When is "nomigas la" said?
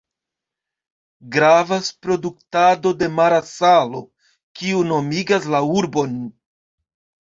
4.93-5.65